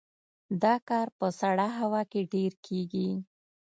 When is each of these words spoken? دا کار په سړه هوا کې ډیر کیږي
دا 0.61 0.75
کار 0.89 1.07
په 1.17 1.27
سړه 1.39 1.67
هوا 1.79 2.01
کې 2.11 2.21
ډیر 2.33 2.51
کیږي 2.65 3.09